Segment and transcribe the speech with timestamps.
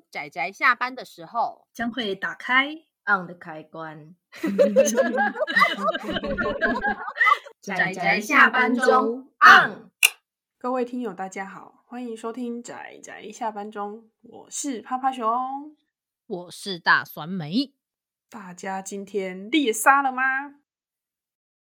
[0.00, 4.14] 当宅宅下班的时候，将会打开 on 的开关。
[7.60, 9.90] 仔仔下班中 on。
[10.58, 15.76] 各位听友，大家好，欢迎收听仔仔下班中，我是趴趴熊，
[16.26, 17.74] 我是大酸梅。
[18.30, 20.22] 大家今天猎杀了吗？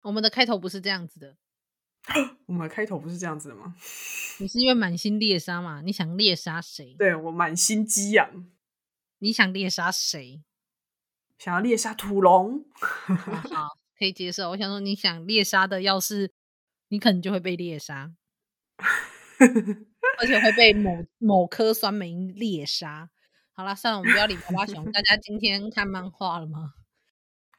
[0.02, 1.36] 我们的开头不是这样子的。
[2.46, 3.74] 我们的开头不是这样子的吗？
[4.38, 5.82] 你是因为满心猎杀嘛？
[5.82, 6.94] 你想猎杀谁？
[6.98, 8.50] 对，我满心激昂。
[9.18, 10.42] 你想猎杀谁？
[11.38, 12.64] 想要猎杀土龙。
[12.74, 14.50] 好，可以接受。
[14.50, 16.32] 我想说，你想猎杀的，要是
[16.88, 18.12] 你可能就会被猎杀，
[20.18, 23.10] 而且会被某某颗酸梅猎杀。
[23.52, 24.90] 好了，算了，我们不要理趴趴熊。
[24.90, 26.74] 大家今天看漫画了吗？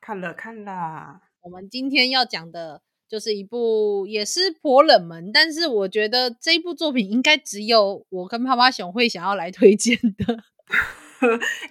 [0.02, 1.22] 看了，看了。
[1.42, 2.82] 我们今天要讲的。
[3.12, 10.46] 就是一部也是颇冷门，但是我觉得这一部作品应该只有我跟趴趴熊会想要来推荐的。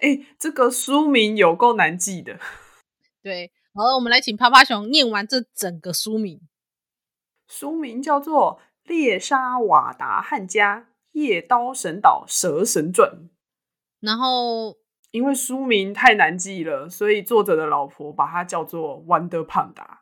[0.03, 2.39] 哎、欸，这个书名有够难记的。
[3.25, 6.43] 对，好了，我们来请趴趴熊念完这整个书名。
[7.49, 13.13] 书名叫做《猎杀瓦达汉家夜刀神岛蛇神传》。
[14.01, 14.77] 然后，
[15.11, 20.00] 因为书名太难记了，所以作者的老婆把它叫做 Wonder Panda。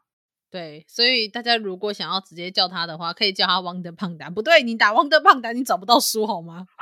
[0.50, 4.30] 对，所以大家如果想要直接叫他的话，可以叫他汪德胖达。
[4.30, 6.66] 不对，你打汪德胖达，你找不到书好吗？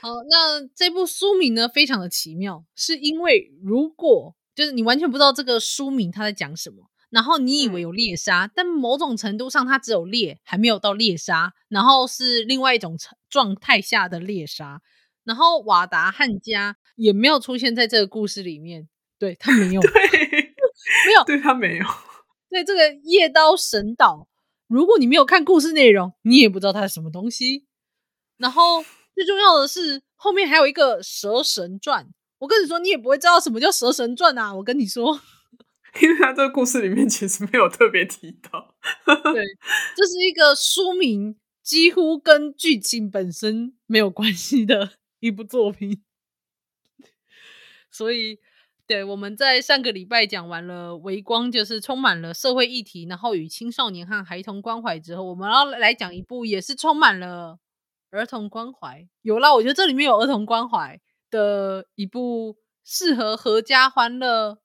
[0.00, 12.96] 好，那这部书名呢，非常的奇妙，是因为如果就是你完全不知道这个书名他在讲什么，然后你以为有猎杀，嗯、但某种程度上它只有猎，还没有到猎杀，然后是另外一种
[13.30, 14.82] 状态下的猎杀，
[15.24, 19.80] 然后瓦达汉家也没有出现在这个故事里面，对，他没有。
[20.20, 20.47] 对
[21.06, 21.84] 没有，对他没有。
[22.50, 24.26] 对这个夜刀神岛，
[24.68, 27.66] 如果你没有看故事内容，你也不知道它是什么东西。
[28.38, 28.82] 然后
[29.14, 32.08] 最重要的是，后面还有一个蛇神传。
[32.38, 34.54] 我跟你说，你也不会知道什么叫蛇神传啊！
[34.54, 35.20] 我跟你说，
[36.00, 38.74] 因为他这个故事里面其实没有特别提到。
[39.34, 39.44] 对，
[39.94, 46.02] 这是一个书名几乎跟剧情本身没有关系的一部作品，
[47.90, 48.38] 所以。
[48.88, 57.58] 对，我们在上个礼拜讲完了《微光》，就是充满了社会议题，然后与青少年和孩童关怀之后，我们要来讲一部也是充满了
[58.10, 59.06] 儿童关怀。
[59.20, 60.98] 有啦，我觉得这里面有儿童关怀
[61.30, 64.58] 的一部适合合家欢乐，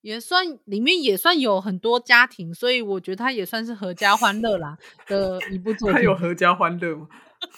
[0.00, 5.94] 也算里面也算有很多家庭，所以我觉得它也算是合家欢乐啦 的一部作品。
[5.96, 7.08] 它有合家欢乐吗？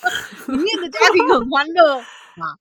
[0.48, 2.56] 里面的家庭很欢乐啊。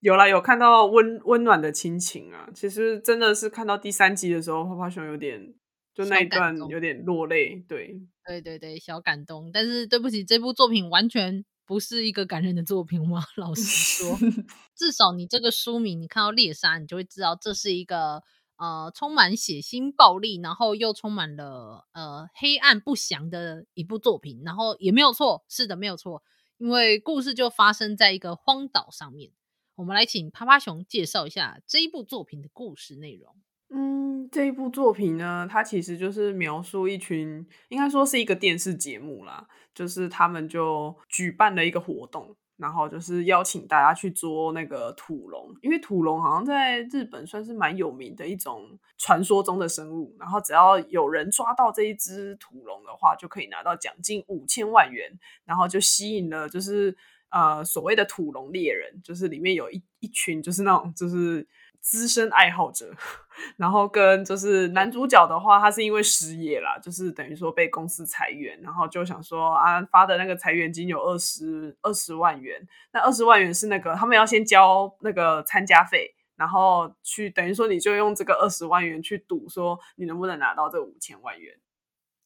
[0.00, 2.48] 有啦，有看到温温暖的亲情啊！
[2.54, 5.54] 其实真的是看到第三集的时候，泡泡熊有点
[5.92, 7.64] 就那一段有点落泪。
[7.68, 9.50] 对，对对对，小感动。
[9.52, 13.24] 但是对不起，这部作品完全不是一个感人的作品嘛。
[13.36, 14.16] 老实说，
[14.76, 18.22] 至少你这个书名，你看到猎杀，你就会知道这是一个
[18.56, 24.42] 呃充满血腥暴力，然后又充满了呃黑暗不祥的一部作品。
[24.44, 26.22] 然后也没有错，是的，没有错，
[26.58, 29.32] 因为故事就发生在一个荒岛上面。
[29.78, 33.32] 我们来请趴趴熊介绍一下这一部作品的故事内容。
[33.70, 56.96] 嗯，这一部作品呢，它其实就是描述一群，应该说是一个电视节目啦，就是他们就举办了一个活动，然后就是邀请大家去捉那个土龙，因为土龙好像在日本算是蛮有名的一种传说中的生物，然后只要有人抓到这一只土龙的话，就可以拿到奖金五千万元，然后就吸引了就是。
[57.30, 61.46] 呃，所谓的土龙猎人，就是里面有一一群，就是那种就是
[61.80, 62.90] 资深爱好者，
[63.56, 81.54] 然后跟就是男主角的话，他是因为失业啦，就是等于说被公司裁员，然后就想说啊，发的那个裁员金有二十二十万元，那二十万元是那个他们要先交那个参加费，然后去等于说你就用这个二十万元去赌，说你能不能拿到这五千万元？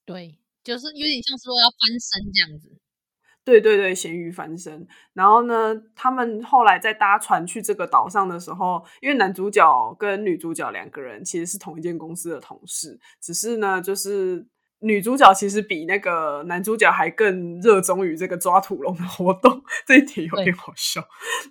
[0.07, 2.79] 对，就是有点像说要翻身这样子。
[3.45, 4.87] 对对对，咸鱼翻身。
[5.15, 14.47] 然后呢，他们后来在搭船去这个岛上的时候，因为男主角跟女主角两个人其实是同一间公司的同事，只是呢，就是
[14.79, 21.03] 女主角其实比那个男主角还更热衷于这个抓土龙的活动，这一点有点好笑。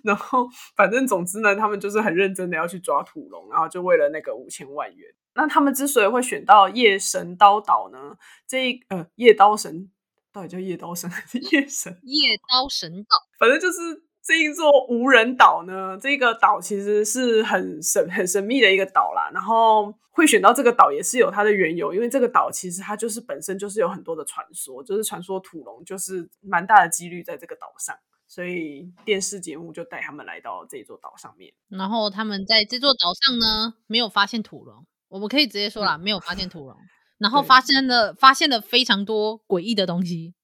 [0.02, 5.14] 然后，反正总之呢，他们就是很认真的要去抓土龙，然后就为了那个五千万元。
[5.34, 8.16] 那他们之所以会选到夜神刀岛呢，
[8.46, 9.90] 这一呃夜刀神。
[10.32, 11.92] 到底叫夜刀神 还是夜神？
[12.02, 13.78] 夜刀神岛，反正就是
[14.22, 19.30] 这一座无人岛呢，这个岛其实是很神、很神秘的一个岛啦。
[19.34, 27.96] 然后会选到这个岛也是有它的缘由，因为这个岛其实它就是本身就是有很多的传说，就是传说土龙就是蛮大的几率在这个岛上，
[28.26, 31.52] 所以电视节目就带他们来到这座岛上面。
[31.68, 36.76] 然后他们在这座岛上呢，没有发现土龙，我们可以直接说啦，没有发现土龙。
[37.22, 40.34] 然后发现了发现了非常多诡异的东西，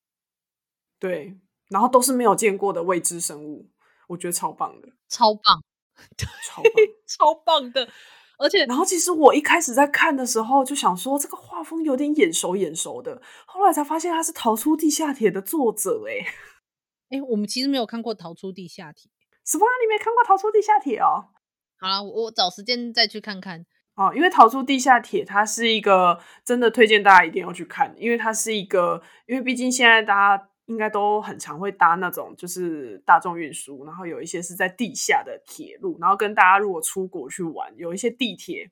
[0.99, 1.37] 对。
[1.69, 3.69] 然后都是没有见过的未知生物，
[4.09, 5.63] 我觉得超棒的，超棒，
[6.17, 6.73] 超棒，
[7.07, 7.87] 超棒的。
[8.39, 16.05] 而且，然后其实我一开始在看的时候就想说，这个画风有点眼熟眼熟的，后来才发现他是《逃出地下铁》的作者。
[16.09, 16.25] 哎，
[17.19, 19.11] 哎，我们其实没有看过《逃出地下铁》。
[19.45, 19.67] 什么？
[19.83, 21.29] 你没看过《逃出地下铁》哦？
[21.79, 23.67] 好了，我找时间再去看看。
[23.99, 30.49] 哦，因为《逃出地下铁》它是一个真的推荐大家一定要去看，因为它是一个，因为毕竟现在大家。
[30.69, 38.71] 应该都很常会搭那种就是大众运输，然后有一些是在地下的铁路，然后跟大家如果出国去玩，有一些地铁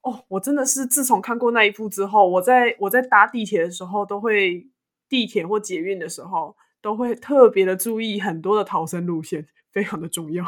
[0.00, 4.66] 哦，我真的是自从看过那一部之后，我在我在搭地铁的时候，都会
[5.06, 10.42] 地铁或捷运的时候，都会特别的注意很多的逃生路线，非常的重要。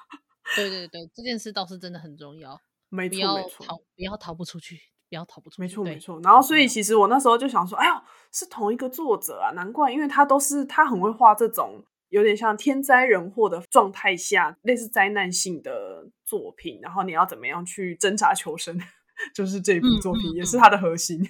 [0.56, 4.80] 对对对，这件事倒是真的很重要，没错没错，逃不要逃不出去。
[5.10, 6.20] 不要逃不出去，没错没错。
[6.22, 7.94] 然后，所以其实我那时候就想说，哎呦，
[8.30, 16.78] 是同一个作者啊，难怪，因为他都是他很会画这种有点像天灾人祸的状态下，类似灾难性的作品。
[16.82, 18.78] 然后你要怎么样去挣扎求生，
[19.34, 21.26] 就是这部作品、嗯嗯嗯、也是他的核心。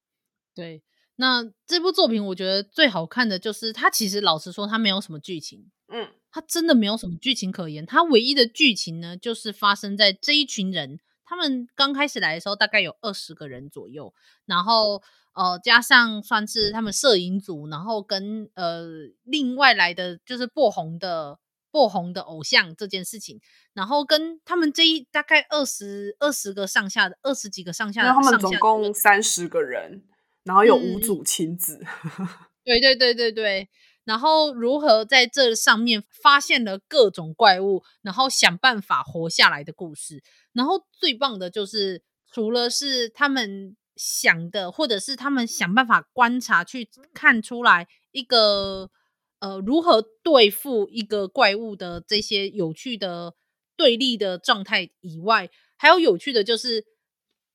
[0.56, 0.82] 对，
[1.16, 7.84] 那这部作品我觉得最好看的就是他，其实老实说，他没有什么剧情，嗯，他真的没有什么剧情可言。
[7.86, 11.00] 他唯一的剧情呢，就是发生在这一群人。
[11.30, 14.14] 他们刚开始来的时候，大概有二十个人左右，
[14.46, 15.02] 然后
[15.34, 18.86] 呃，加上算是他们摄影组，然后跟呃
[19.24, 21.38] 另外来的就是爆红的
[21.70, 23.38] 爆红的偶像这件事情，
[23.74, 30.02] 然后跟他们这一大概二十二十个上下的二十几个上下的，他们总共三十个人，
[30.44, 32.28] 然后有五组亲子， 嗯、
[32.64, 33.68] 对对对对对。
[34.08, 40.22] 然后如何在这上面发现了各种怪物，然后想办法活下来的故事。
[40.54, 42.02] 然后最棒的就是，
[42.32, 48.90] 除了是他们想的，或者是他们想办法观察去看出来一个
[49.40, 53.34] 呃如何对付一个怪物的这些有趣的
[53.76, 56.86] 对立的状态以外，还有有趣的就是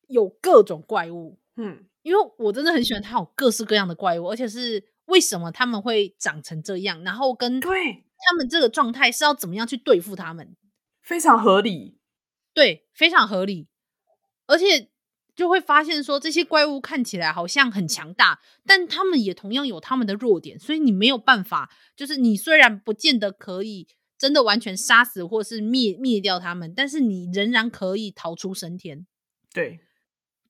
[0.06, 1.40] 有各种怪物。
[1.56, 4.93] 嗯，因为我真的很喜欢它有各式各样的怪物，而且是。
[5.06, 7.04] 为什么他们会长成这样？
[7.04, 10.56] 然后跟对他们这个状态是要怎么样去对付他们？
[11.02, 12.00] 非常合理，
[12.54, 13.68] 对，非常合理。
[14.46, 14.90] 而且
[15.36, 29.06] 就会发现说，这些怪物看起来好像很强大，但他们也同样有他们的弱点，所以你没有办法，就是你虽然不见得可以真的完全杀死或是灭灭掉他们，但是你仍然可以逃出升天。
[29.54, 29.80] 对，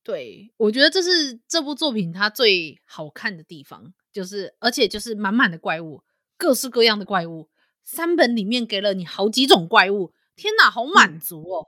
[0.03, 3.93] 对，我觉得这是这部作品它最好看的地方。
[4.13, 6.03] 就是，而且就是满满的怪物，
[6.37, 7.49] 各式各样的怪物。
[7.83, 11.67] 三本里面给了你好几种怪物，天哪，好满足哦！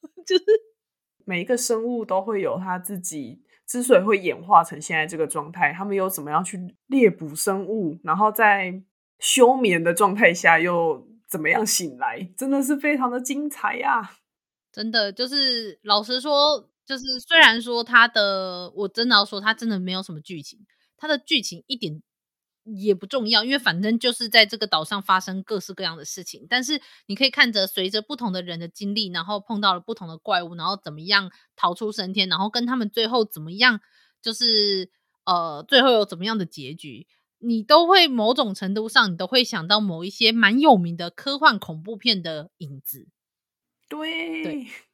[0.00, 0.44] 嗯、 就是
[1.26, 8.82] 每一个生物都会有它自己，之所以会演化成现在这个状态，他们又怎么样去猎捕生物，然后在
[9.18, 14.10] 休眠的状态下又怎么样醒来，真的是非常的精彩呀、啊！
[14.72, 20.58] 真的，就是老实说，就是虽然说它的，我真的要说，它真的没有什么剧情。
[21.00, 22.00] 它的剧情一点
[22.64, 26.46] 也不重要，因为反正就是在这个岛上发生各式各样的事情。
[26.48, 33.80] 但是你可以看着随着不同的人的经历，然后碰到了不同的怪物，然后怎么样逃出升天，然后跟他们最后怎么样，
[34.20, 34.90] 就是
[35.24, 37.06] 呃，最后有怎么样的结局，
[37.38, 43.08] 你都会某种程度上，你都会想到某一些蛮有名的科幻恐怖片的影子。
[43.88, 44.44] 对。
[44.44, 44.66] 对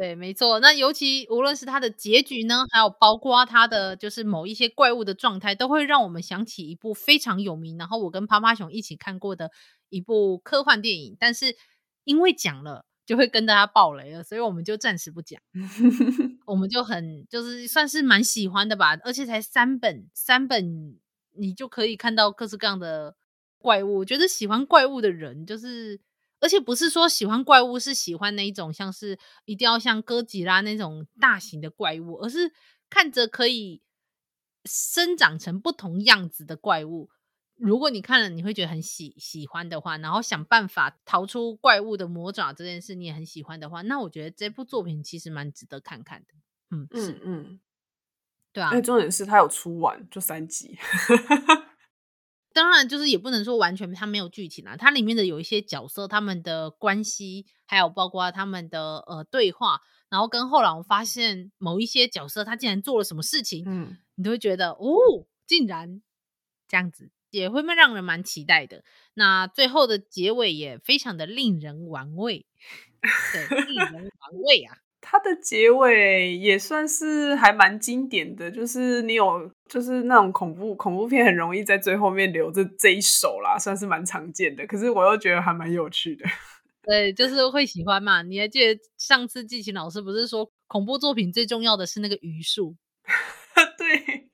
[0.00, 0.60] 对，没错。
[0.60, 9.50] 那尤其无论是它的结局呢，还有包括它的就是某一些怪物的状态，都会让我们想起一部非常有名，然后我跟趴趴熊一起看过的
[9.90, 11.14] 一部科幻电影。
[11.20, 11.54] 但是
[12.04, 15.38] 因为讲了，就会跟大家爆雷了，所以我们就暂时不讲。
[16.46, 20.98] 我们就很就是算是蛮喜欢的吧，而且才三本，三本
[21.36, 23.16] 你就可以看到各式各样的
[23.58, 23.98] 怪物。
[23.98, 26.00] 我觉得喜欢怪物的人就是。
[26.40, 32.52] 而且不是说喜欢怪物是喜欢那一种，像是一定要像哥吉拉那种大型的怪物，而是
[32.88, 33.82] 看着可以
[34.64, 37.10] 生长成不同样子的怪物。
[37.56, 46.28] 如果你看了，你会觉得很喜喜欢的话，然后想办法逃出怪物的魔爪这件事，你也很喜欢的话，那我觉得这部作品其实蛮值得看看的。
[46.70, 47.60] 嗯嗯嗯，
[48.50, 48.70] 对啊。
[48.70, 50.78] 因为重点是它有出完就三集。
[52.52, 66.02] 当然，就是也不能说完全它没有剧情啊，它里面的有一些角色，他们的关系，还有包括他们的呃对话，然后跟后来我发现某一些角色他竟然做了什么事情，嗯，你都会觉得哦，竟然
[66.66, 68.82] 这样子，也会让人蛮期待的。
[69.14, 72.46] 那最后的结尾也非常的令人玩味，
[73.32, 74.78] 对，令人玩味啊。
[75.02, 84.66] 它的结尾也算是还蛮经典的，就是你有就是那种恐怖恐怖片很容易在最后面留着这一手啦，算是蛮常见的。
[84.66, 86.24] 可是我又觉得还蛮有趣的。
[86.84, 88.22] 对，就是会喜欢嘛。
[88.22, 92.76] 你还记得上次季琴老师不是说恐怖作品最重要的是那个余数？
[93.78, 94.28] 对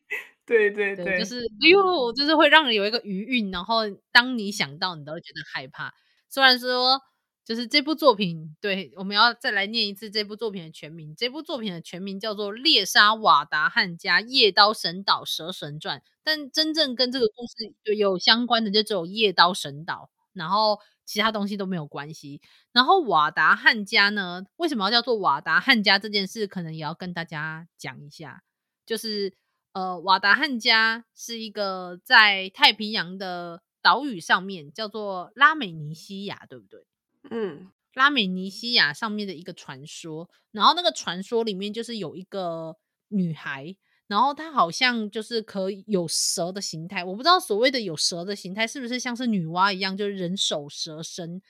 [0.44, 3.82] 对对对，对，就是哎呦，就是会让人有一个余韵，然后
[4.12, 5.92] 当你想到，你都会觉得害怕。
[6.28, 7.00] 虽然说。
[7.46, 11.14] 就是这部作品，对，我们要再来念一次这部作品的全名。
[11.16, 22.40] 这部作品的全名叫做《猎杀瓦达汉家夜刀神岛蛇神传》，但真正跟这个故事有相关的就只有夜刀神岛，然后其他东西都没有关系。
[22.72, 28.42] 然后瓦达汉家呢，为什么要叫做瓦达汉家这件事，可能也要跟大家讲一下。
[28.84, 29.32] 就是
[29.72, 36.84] 呃，瓦达汉家是一个在太平洋的岛屿上面，叫做拉美尼西亚，对不对？
[37.30, 42.76] 嗯，拉美尼西亚上面的一个传说，然后那个传说里面就是有一个
[43.08, 51.40] 女孩，然后她好像就是可以有蛇的形态，我不知道所谓的有蛇的形态是不是像是女娲一样，就是人首蛇身。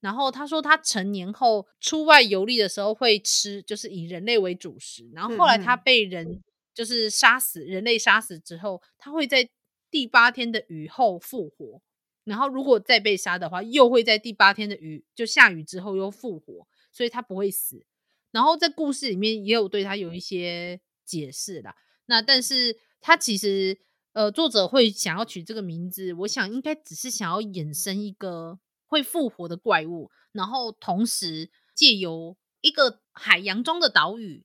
[0.00, 5.08] 然后她说她成年后出外游历的时候会吃，就是以人类为主食。
[5.14, 6.42] 然后后来她被人
[6.74, 9.48] 就是杀死，人类杀死之后，她会在
[9.90, 11.80] 第八天的雨后复活。
[12.24, 17.84] 然后，如果再被杀的话，又会在第八天的雨就下雨之后又复活，所以他不会死。
[18.30, 21.76] 然后在故事里面也有对他有一些解释啦。
[22.06, 23.78] 那但是他其实
[24.12, 34.44] 呃，作者会想要取这个名字，我想应该只是想要衍生一个会复活的怪物，然后同时借由一个海洋中的岛屿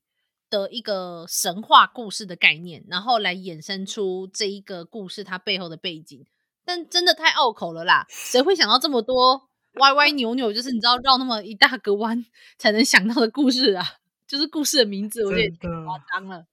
[0.50, 6.26] 的一个神话故事的概念，然后来衍生出这一个故事它背后的背景。
[6.64, 8.06] 但真的太拗口了啦！
[8.08, 9.48] 谁会想到这么多
[9.80, 10.52] 歪歪扭扭？
[10.52, 12.24] 就是你知道绕那么一大个弯
[12.58, 13.84] 才能想到的故事啊！
[14.26, 16.46] 就是故事的名字，我觉得夸张了。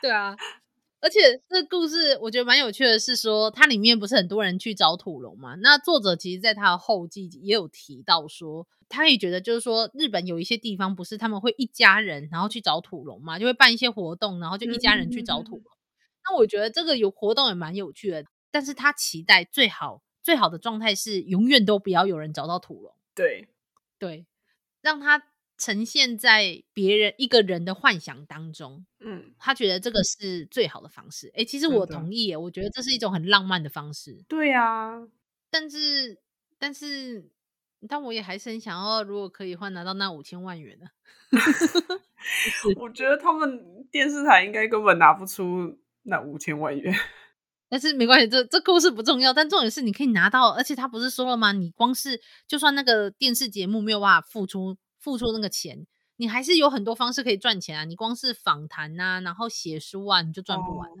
[0.00, 0.36] 对啊，
[1.00, 5.56] 而且这个故事我觉得蛮有趣的，是说它里面不是很多人去找土龙嘛？
[5.56, 15.60] 那作者其实在他的后记也有提到说，他也觉得就是说日本有一些地方不是他们会一家人然后去找土龙嘛，就会办一些活动，然后就一家人去找土龙。
[15.60, 15.78] 嗯嗯嗯。
[16.30, 18.24] 那我觉得这个有活动也蛮有趣的。
[18.50, 23.48] 但是他期待最好最好的状态是永远都不要有人找到土龙，对
[23.98, 24.26] 对，
[24.80, 25.22] 让他
[25.56, 31.28] 呈现在别人一个人的幻想当中，嗯，他觉得这个是最好的方式。
[31.28, 34.24] 哎、欸，其实我同意耶，我觉得这是一种很浪漫的方式。
[34.28, 35.02] 对、啊，
[35.50, 36.20] 但是
[36.58, 37.28] 但是
[37.88, 40.86] 但我也还是很想要，如果可以的话，拿到那五千万元呢？
[42.76, 46.94] 我觉得他们电视台应该根本拿不出那五千万元。
[47.68, 49.32] 但是没关系，这这故事不重要。
[49.32, 51.52] 但重点是你可以拿到，而且他不是说了吗？
[51.52, 57.84] 你光是就算那个电视节目没有办法付出付出那个钱，你还是有很多方式可以赚钱啊！
[57.84, 60.94] 你光是访谈呐，然后写书啊，你就赚不完，哦、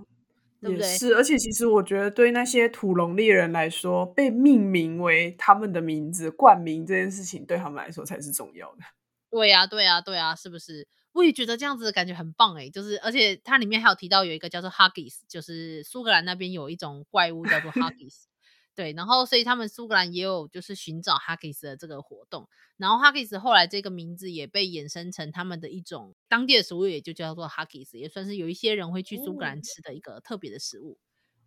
[0.60, 0.86] 对不对？
[0.86, 8.82] 是，而且其实我觉得对那些土龙猎人来说，被命名为他们的名字、冠名这件事情，对他们来说才是重要的。
[9.30, 10.86] 对呀、啊，对呀、啊，对呀、啊，是不是？
[11.18, 18.26] 我也觉得这样子的感觉很棒诶，就是而且它里面还有提到有一个叫做 Huggies，就是苏格兰那边有一种怪物叫做 Huggies，
[18.76, 30.98] 对，然后所以他们苏格兰也有就是寻找 Huggies 的这个活动，然后 Huggies 后来这个名字也被衍生成他们的一种当地的食物，也就叫做 Huggies，也算是有一些人会去苏格兰吃的一个特别的食物，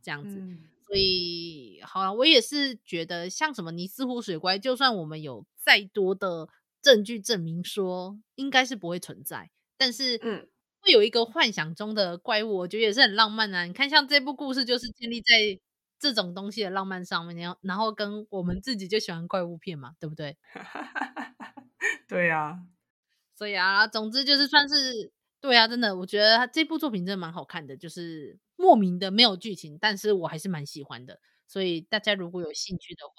[0.03, 0.35] 这样子。
[0.35, 6.49] 嗯、所以好了，我也是觉得像什么尼斯湖水怪，就算我们有再多的
[6.81, 9.49] 证据证明说应该是不会存在。
[9.81, 10.47] 但是，嗯，
[10.81, 13.63] 会有一个幻想中的怪物，我觉得也是很浪漫啊。
[13.65, 15.59] 你看，像这部故事就是建立在
[15.97, 20.38] 这种东西的浪漫上面，然后，然后跟我们自己就喜欢怪物片嘛，对不对？
[22.07, 22.59] 对呀、啊，
[23.35, 25.11] 所以啊，总之就是算是
[25.41, 31.19] 对啊，真的，我觉得这部作品真的蛮好看的，就是莫名的没有剧情，但是我还是蛮喜欢的。
[31.47, 33.13] 所以大家如果有兴趣的话，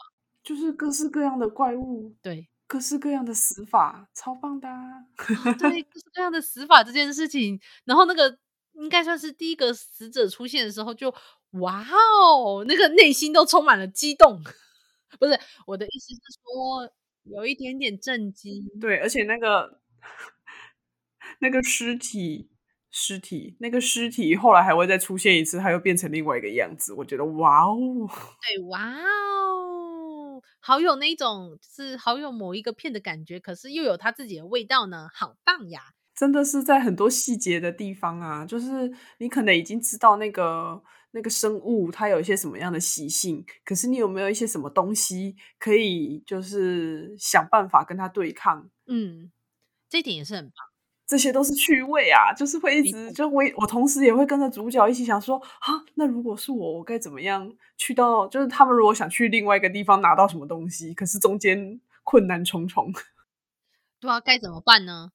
[0.44, 2.51] 就是各式各样的怪物，对。
[2.72, 5.04] 各式各样的死法，超棒的、啊
[5.44, 5.52] 哦！
[5.58, 8.38] 对，各式各样的死法这件事情，然后那个
[8.72, 11.16] 应该算是第一个死者出现的时候就，就
[11.60, 14.42] 哇哦，那个内心都充满了激动。
[15.20, 16.90] 不是我的意思是说，
[17.24, 18.64] 有一点点震惊。
[18.80, 19.78] 对，而且那个
[21.40, 22.48] 那个尸体
[22.90, 26.94] 尸体，那个尸体后来还会再出现一次，它又变成另外一个样子。
[26.94, 27.76] 我觉得哇哦，
[28.40, 29.71] 对，哇哦，
[30.62, 35.82] 好有那种是好有某一个片的感觉，可是又有它自己的味道呢，好棒呀！
[36.14, 48.70] 真的是在很多细节的地方啊，就是你可能已经知道那个那个生物它有一些什么样的习性，可是你有没有一些什么东西可以就是想办法跟它对抗？
[48.86, 49.30] 嗯。
[49.88, 50.54] 这一点也是很棒，
[51.12, 58.26] 这些都是趣味啊，就是会一直就我我同时也会跟着主角一起想说啊，那如果是我，我该怎么样去到？
[58.28, 62.90] 就是他们如果想去另外一个地方拿到什么东西，可是中间困难重重，
[64.00, 65.12] 对啊，该怎么办呢？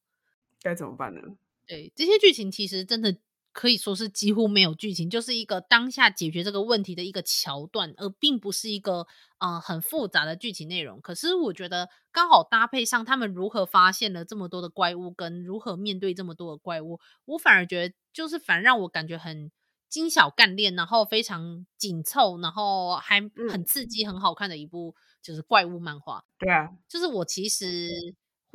[0.62, 1.22] 该怎么办呢？
[1.66, 3.18] 对，这些剧情其实真的。
[3.58, 9.08] 可以说是几乎没有剧情，就是一个当下解决这个问题的一个桥段，而并不是一个
[9.40, 11.02] 呃很复杂的剧情内容。
[11.02, 19.52] 可是我觉得刚好搭配上他们如何发现了这么多的怪物，跟如何面对这么多的怪物，我反而觉得就是反而让我感觉很
[19.90, 26.24] 精小干练，然后非常紧凑，然后还很刺激、很好看的一部就是怪物漫画。
[26.38, 27.90] 对啊，就是我其实。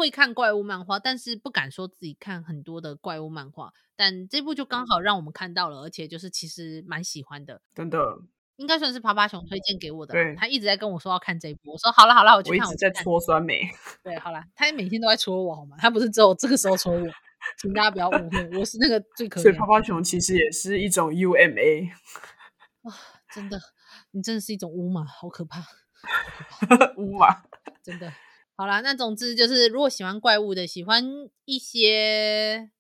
[0.03, 3.73] 会看怪物漫画，但是不敢说自己看很多的怪物漫画。
[3.95, 8.19] 但这部就刚好让我们看到了，而且就是其实蛮喜欢的，真的
[8.57, 10.13] 应该算是趴趴熊推荐给我的。
[10.13, 12.67] 对，他一直在跟我说要看这一部，我说好了好了，我去看。
[12.67, 13.63] 我一直在戳酸梅。
[14.03, 15.77] 对，好了，他每天都在戳我好吗？
[15.79, 17.07] 他不是只有这个时候戳我，
[17.61, 19.43] 请大家不要误会，我是那个最可怜。
[19.45, 21.93] 所以趴趴熊其实也是一种 UMA
[22.83, 22.91] 啊，
[23.33, 23.61] 真的，
[24.11, 25.63] 你真的是一种乌马，好可怕，
[26.99, 27.45] 乌马，
[27.85, 28.13] 真的。
[28.63, 31.05] 好啦，那总之就是，如果喜欢怪物的，喜欢
[31.47, 32.71] 一些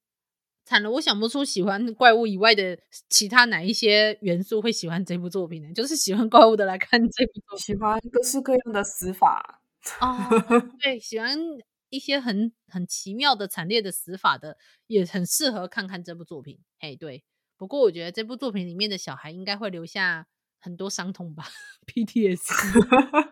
[0.65, 5.73] 惨了，我想不出喜欢怪物以外的其他哪一些元素会喜欢这部作品呢？
[5.75, 9.61] 就是喜欢怪物的来看这部作品，喜欢各式各样的死法
[10.01, 10.17] 哦，
[10.81, 11.37] 对，喜欢
[11.91, 16.61] 一些很很奇妙的惨烈的死法的，也很适合看看这部作品。
[16.79, 17.25] 嘿，对，
[17.57, 20.29] 不过我觉得这部作品里面的小孩应该会留下
[20.61, 21.49] 很多伤痛吧
[21.89, 22.39] ，PTSD。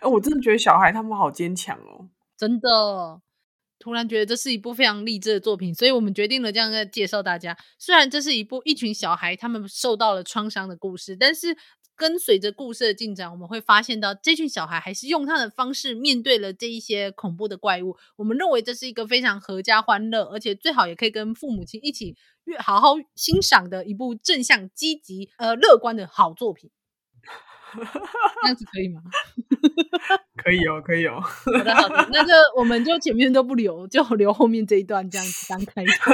[0.00, 2.08] 哎，我真的觉得小孩他们好坚强哦！
[2.36, 3.20] 真的，
[3.78, 7.56] 突然觉得这是一部非常励志的作品，所以我们决定了这样在介绍大家。
[7.78, 11.56] 虽然这是一部一群小孩他们受到了创伤的故事，但是
[11.96, 17.96] 跟随着故事的进展，我们会发现到这群小孩还是用他的方式面对了这一些恐怖的怪物。
[18.16, 26.70] 我们认为这是一个非常合家欢乐，而且最好也可以跟父母亲一起越好好欣赏的一部正向、积极、呃乐观的好作品。
[28.42, 29.02] 这样子可以吗？
[30.36, 31.20] 可以哦，可以哦。
[31.20, 36.12] 好的，好的，那就我们就前面都不留，就留后面这一段这样子当开头，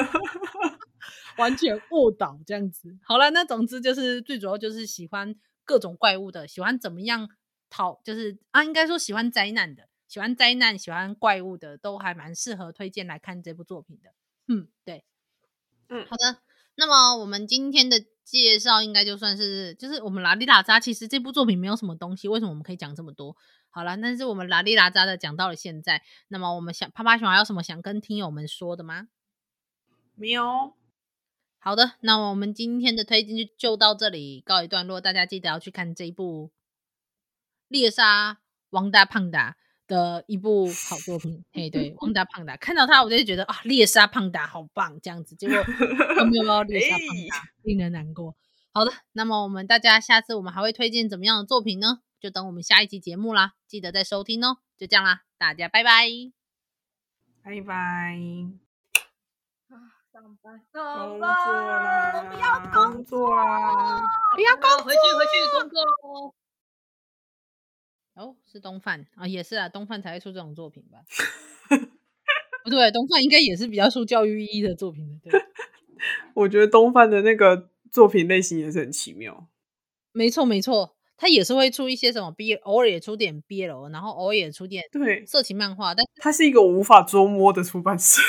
[1.38, 2.96] 完全卧倒这样子。
[3.02, 7.28] 好了，那总之就是最主要就是喜欢各种怪物的，喜欢怎么样
[7.68, 14.10] 逃，就是啊，应该说喜欢灾难的，喜欢灾难、喜欢怪物的，都还蛮适合推荐来看这部作品的。
[14.48, 15.04] 嗯，对，
[15.88, 16.38] 嗯，好的。
[16.80, 18.04] 那么我们今天的。
[18.22, 20.78] 介绍应该就算是，就是我们拉里拉扎。
[20.78, 23.36] 其实这部作品没有什么东西，为什么我们可以讲这么多？
[23.70, 29.08] 好了，但是我们拉里拉扎的讲到了现在，那么我们想趴趴熊还有什么想跟听友们说的吗？
[30.14, 30.74] 没有。
[31.58, 36.46] 好的，那么我们今天的推荐就就到这里告一段落，大家记得要去看这一部
[37.66, 38.38] 《猎杀
[38.68, 39.52] 王大胖达》
[39.90, 45.56] 的一部好作品，嘿，对，汪达胖达，看到他我就觉得啊，猎杀胖达好棒，这样子，结果
[46.16, 48.36] 有没有猎杀胖达，令人难过。
[48.72, 51.98] 好的，那么我们大家下次我们还会推荐怎么样的作品呢？
[52.20, 54.58] 就等我们下一集节目啦，记得再收听哦。
[54.78, 56.06] 就这样啦，大家拜拜，
[57.42, 57.74] 拜拜。
[59.68, 59.74] 啊，
[60.12, 64.02] 上班，工作啦，不要工作啦，
[64.36, 66.34] 不要工作，回去回去工作喽。
[68.20, 70.98] 哦，是东贩啊，也是啊，东贩才会出这种作品吧？
[72.62, 75.30] 不对，东贩应该也是比较受教育意义的作品的。
[75.30, 75.40] 对，
[76.34, 79.48] 我觉得东贩的那个作品类型也是很奇妙。
[80.12, 88.20] 没错，没错，他也是会出一些什么 B，偶尔也出点 BL，然后偶尔也出点对色情漫画，但是他是一个无法捉摸的出版社。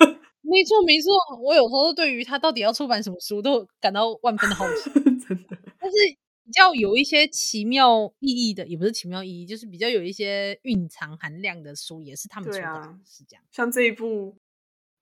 [0.44, 1.10] 没错，没错，
[1.42, 4.90] 我有时候对于他到底要出版什么书都感到万分的好奇，
[5.26, 5.56] 真的。
[5.80, 5.96] 但是。
[6.44, 13.44] 比较有一些奇妙意义的，也不是奇妙意义，就是比较有一些蕴藏含量的书，也是他们出的，啊、是这样。
[13.50, 14.36] 像这一部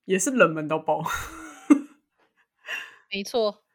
[0.04, 1.02] 也是冷门到爆，
[3.10, 3.64] 没错。